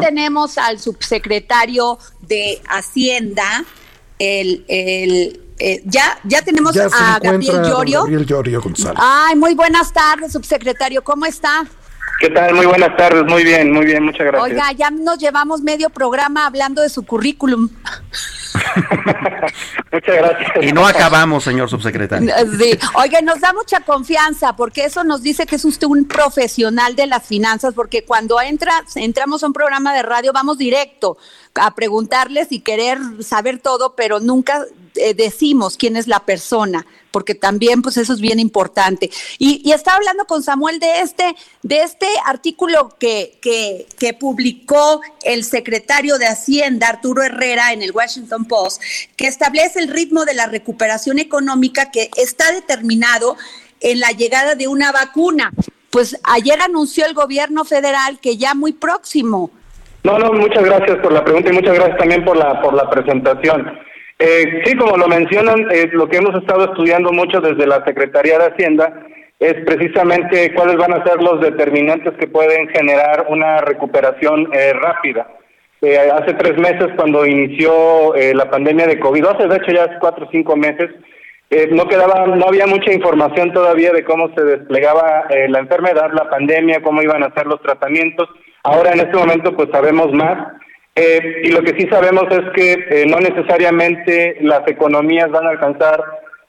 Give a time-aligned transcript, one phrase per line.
[0.00, 3.64] Tenemos al subsecretario de Hacienda
[4.18, 8.00] el, el eh, ya ya tenemos Ya a Gabriel Llorio.
[8.00, 8.98] Gabriel Llorio González.
[9.02, 11.64] Ay, muy buenas tardes, subsecretario, ¿cómo está?
[12.20, 12.54] ¿Qué tal?
[12.54, 14.42] Muy buenas tardes, muy bien, muy bien, muchas gracias.
[14.42, 17.68] Oiga, ya nos llevamos medio programa hablando de su currículum.
[19.92, 20.64] Muchas gracias.
[20.64, 22.32] Y no acabamos, señor subsecretario.
[22.58, 22.78] Sí.
[22.94, 27.06] Oiga, nos da mucha confianza porque eso nos dice que es usted un profesional de
[27.06, 31.18] las finanzas, porque cuando entra, entramos a un programa de radio vamos directo
[31.60, 34.64] a preguntarles y querer saber todo, pero nunca
[34.94, 39.10] eh, decimos quién es la persona, porque también pues eso es bien importante.
[39.38, 45.00] Y, y estaba hablando con Samuel de este, de este artículo que, que, que publicó
[45.22, 48.82] el secretario de Hacienda, Arturo Herrera, en el Washington Post,
[49.16, 53.36] que establece el ritmo de la recuperación económica que está determinado
[53.80, 55.52] en la llegada de una vacuna.
[55.90, 59.50] Pues ayer anunció el gobierno federal que ya muy próximo.
[60.04, 62.88] No, no, muchas gracias por la pregunta y muchas gracias también por la por la
[62.88, 63.78] presentación.
[64.18, 68.38] Eh, sí, como lo mencionan, eh, lo que hemos estado estudiando mucho desde la Secretaría
[68.38, 69.06] de Hacienda
[69.38, 75.28] es precisamente cuáles van a ser los determinantes que pueden generar una recuperación eh, rápida.
[75.80, 79.98] Eh, hace tres meses, cuando inició eh, la pandemia de COVID, hace de hecho ya
[80.00, 80.90] cuatro o cinco meses,
[81.50, 86.28] eh, no quedaba, no había mucha información todavía de cómo se desplegaba la enfermedad, la
[86.28, 88.28] pandemia, cómo iban a ser los tratamientos.
[88.72, 90.36] Ahora en este momento pues sabemos más
[90.94, 95.50] eh, y lo que sí sabemos es que eh, no necesariamente las economías van a
[95.50, 96.02] alcanzar,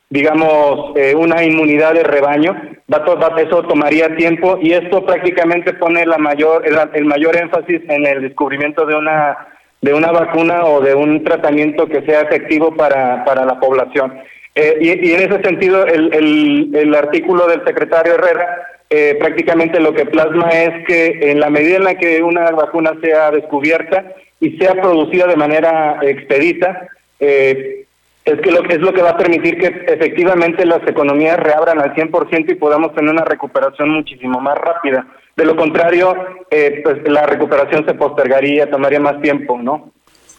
[0.10, 2.52] digamos, eh, una inmunidad de rebaño.
[2.92, 6.64] Va to- va- eso tomaría tiempo y esto prácticamente pone la mayor,
[6.96, 9.38] el, mayor énfasis en el descubrimiento de una
[9.82, 14.20] de una vacuna o de un tratamiento que sea efectivo para, para la población.
[14.54, 19.80] Eh, y, y en ese sentido, el, el, el artículo del secretario Herrera eh, prácticamente
[19.80, 24.14] lo que plasma es que en la medida en la que una vacuna sea descubierta
[24.40, 26.88] y sea producida de manera expedita,
[27.20, 27.86] eh,
[28.26, 31.94] es que lo es lo que va a permitir que efectivamente las economías reabran al
[31.94, 35.06] 100% y podamos tener una recuperación muchísimo más rápida.
[35.36, 36.16] De lo contrario,
[36.50, 39.92] eh, pues la recuperación se postergaría, tomaría más tiempo, ¿no?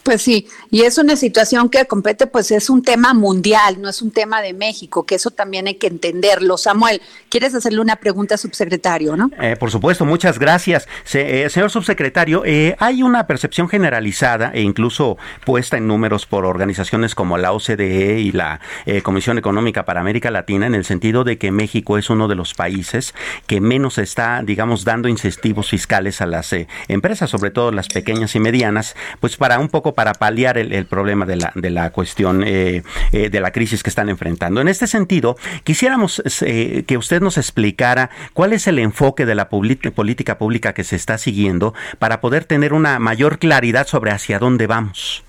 [0.03, 4.01] Pues sí, y es una situación que compete, pues es un tema mundial, no es
[4.01, 6.57] un tema de México, que eso también hay que entenderlo.
[6.57, 9.29] Samuel, ¿quieres hacerle una pregunta, subsecretario, no?
[9.39, 10.87] Eh, por supuesto, muchas gracias.
[11.13, 17.15] Eh, señor subsecretario, eh, hay una percepción generalizada e incluso puesta en números por organizaciones
[17.15, 21.37] como la OCDE y la eh, Comisión Económica para América Latina en el sentido de
[21.37, 23.13] que México es uno de los países
[23.47, 28.35] que menos está, digamos, dando incentivos fiscales a las eh, empresas, sobre todo las pequeñas
[28.35, 32.43] y medianas, pues para un poco para paliar el, problema de la, de la cuestión
[32.45, 34.61] eh, eh, de la crisis que están enfrentando.
[34.61, 39.49] En este sentido, quisiéramos eh, que usted nos explicara cuál es el enfoque de la
[39.49, 44.67] política pública que se está siguiendo para poder tener una mayor claridad sobre hacia dónde
[44.67, 45.23] vamos.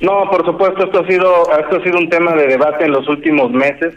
[0.00, 3.08] No, por supuesto, esto ha sido, esto ha sido un tema de debate en los
[3.08, 3.94] últimos meses.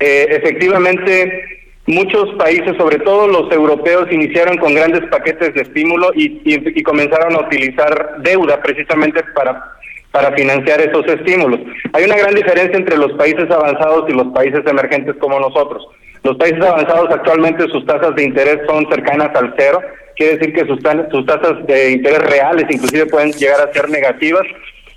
[0.00, 6.40] Eh, efectivamente, muchos países, sobre todo los europeos, iniciaron con grandes paquetes de estímulo y,
[6.44, 9.72] y- comenzaron a utilizar deuda precisamente para,
[10.10, 11.60] para financiar esos estímulos.
[11.92, 15.86] Hay una gran diferencia entre los países avanzados y los países emergentes como nosotros.
[16.22, 19.80] Los países avanzados actualmente sus tasas de interés son cercanas al cero,
[20.16, 20.80] quiere decir que sus,
[21.10, 24.42] sus tasas de interés reales inclusive pueden llegar a ser negativas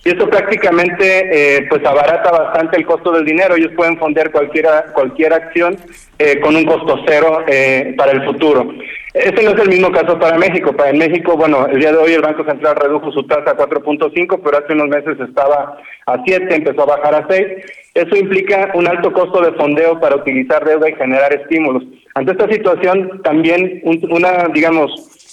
[0.10, 3.56] y esto prácticamente eh, pues abarata bastante el costo del dinero.
[3.56, 5.78] Ellos pueden fondear cualquiera, cualquier acción
[6.18, 8.74] eh, con un costo cero eh, para el futuro.
[9.14, 10.74] Este no es el mismo caso para México.
[10.74, 14.42] Para México, bueno, el día de hoy el Banco Central redujo su tasa a 4.5,
[14.44, 15.78] pero hace unos meses estaba
[16.08, 17.46] a 7, empezó a bajar a 6.
[17.94, 21.84] Eso implica un alto costo de fondeo para utilizar deuda y generar estímulos.
[22.20, 24.92] Ante esta situación, también un- una, digamos,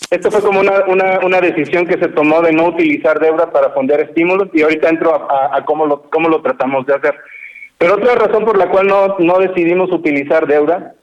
[0.08, 3.70] esto fue como una, una, una decisión que se tomó de no utilizar deuda para
[3.70, 7.16] fondear estímulos y ahorita entro a, a- a cómo, lo, cómo lo tratamos de hacer.
[7.76, 10.94] Pero otra razón por la cual no, no decidimos utilizar deuda,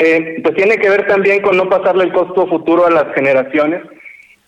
[0.00, 3.82] eh, pues tiene que ver también con no pasarle el costo futuro a las generaciones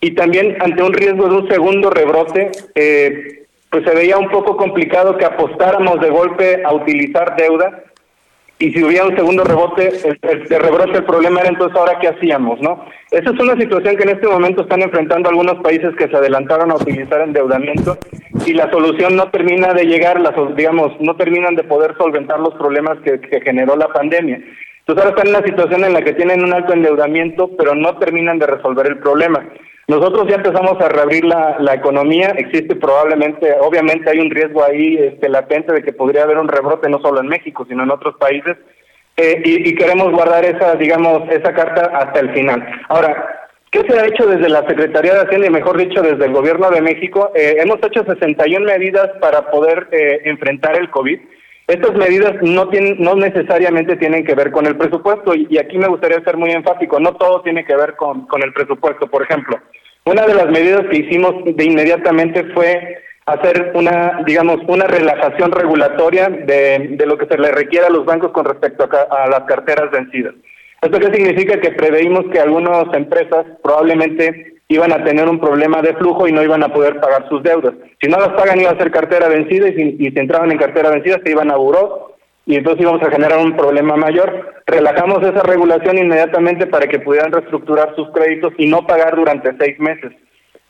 [0.01, 4.57] y también ante un riesgo de un segundo rebrote, eh, pues se veía un poco
[4.57, 7.85] complicado que apostáramos de golpe a utilizar deuda
[8.63, 12.87] y si hubiera un segundo rebote, el, el problema era entonces ahora qué hacíamos, ¿no?
[13.11, 16.71] Esa es una situación que en este momento están enfrentando algunos países que se adelantaron
[16.71, 17.99] a utilizar endeudamiento
[18.47, 22.55] y la solución no termina de llegar, las, digamos, no terminan de poder solventar los
[22.55, 24.41] problemas que generó la pandemia.
[24.87, 27.99] Entonces ahora están en una situación en la que tienen un alto endeudamiento, pero no
[27.99, 29.45] terminan de resolver el problema.
[29.93, 35.29] Nosotros ya empezamos a reabrir la, economía, existe probablemente, obviamente hay un riesgo ahí este,
[35.29, 38.57] latente de que podría haber un rebrote no solo en México, sino en otros países,
[39.19, 42.67] eh, y, queremos guardar esa, digamos, esa carta hasta el final.
[42.89, 46.33] Ahora, ¿qué se ha hecho desde la Secretaría de Hacienda y mejor dicho desde el
[46.33, 47.31] Gobierno de México?
[47.35, 51.21] Eh, hemos hecho 61 medidas para poder eh, enfrentar el COVID.
[51.67, 55.89] Estas medidas no tienen, no necesariamente tienen que ver con el presupuesto y, aquí me
[55.89, 56.99] gustaría ser muy enfático.
[56.99, 59.07] No todo tiene que ver con el presupuesto.
[59.09, 59.61] Por ejemplo,
[60.05, 66.29] una de las medidas que hicimos de inmediatamente fue hacer una, digamos, una relajación regulatoria
[66.29, 69.91] de, lo que se le requiere a los bancos con respecto a, a las carteras
[69.91, 70.35] vencidas.
[70.81, 71.61] ¿Esto qué significa?
[71.61, 76.43] Que preveímos que algunas empresas probablemente iban a tener un problema de flujo y no
[76.43, 77.75] iban a poder pagar sus deudas.
[78.01, 80.59] Si no las pagan iba a ser cartera vencida y si, y si entraban en
[80.59, 82.12] cartera vencida se iban a buró
[82.47, 84.63] y entonces íbamos a generar un problema mayor.
[84.67, 89.79] Relajamos esa regulación inmediatamente para que pudieran reestructurar sus créditos y no pagar durante seis
[89.79, 90.13] meses.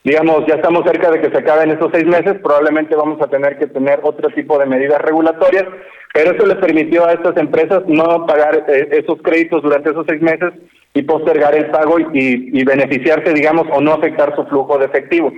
[0.04, 3.56] Digamos, ya estamos cerca de que se acaben esos seis meses, probablemente vamos a tener
[3.56, 5.64] que tener otro tipo de medidas regulatorias,
[6.12, 10.20] pero eso les permitió a estas empresas no pagar eh, esos créditos durante esos seis
[10.20, 10.52] meses
[10.92, 15.32] y postergar el pago y, y beneficiarse, digamos, o no afectar su flujo de efectivo.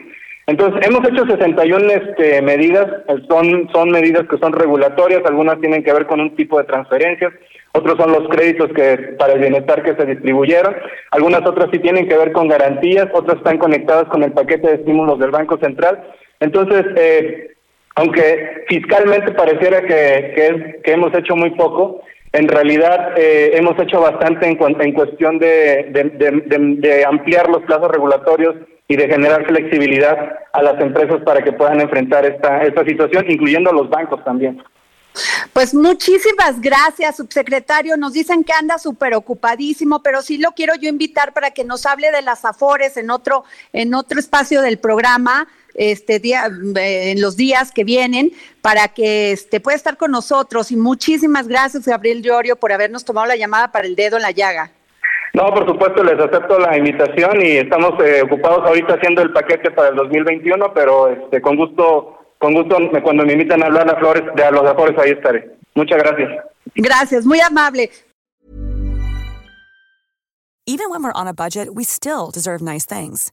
[0.46, 2.86] Entonces, hemos hecho 61 este, medidas,
[3.28, 7.32] son, son medidas que son regulatorias, algunas tienen que ver con un tipo de transferencias,
[7.72, 10.76] otros son los créditos que para el bienestar que se distribuyeron,
[11.12, 14.74] algunas otras sí tienen que ver con garantías, otras están conectadas con el paquete de
[14.74, 16.04] estímulos del Banco Central.
[16.40, 17.54] Entonces, eh,
[17.96, 22.02] aunque fiscalmente pareciera que, que, que hemos hecho muy poco,
[22.34, 28.56] en realidad eh, hemos hecho bastante en, en cuestión de, ampliar los plazos regulatorios
[28.88, 33.70] y de generar flexibilidad a las empresas para que puedan enfrentar esta, esta situación, incluyendo
[33.70, 34.60] a los bancos también.
[35.52, 37.96] Pues muchísimas gracias, subsecretario.
[37.96, 41.86] Nos dicen que anda súper ocupadísimo, pero sí lo quiero yo invitar para que nos
[41.86, 47.20] hable de las afores en otro, en otro espacio del programa, este día, eh, en
[47.20, 48.32] los días que vienen,
[48.62, 50.70] para que este, pueda estar con nosotros.
[50.70, 54.30] Y muchísimas gracias, Gabriel Llorio, por habernos tomado la llamada para el dedo en la
[54.30, 54.70] llaga.
[55.34, 59.72] No, por supuesto, les acepto la invitación y estamos eh, ocupados ahorita haciendo el paquete
[59.72, 63.98] para el 2021, pero este, con gusto, con gusto, cuando me invitan a hablar a
[63.98, 65.50] Flores, de a los Afores, ahí estaré.
[65.74, 66.30] Muchas gracias.
[66.76, 67.90] Gracias, muy amable.
[70.66, 73.32] Even when we're on a budget, we still deserve nice things.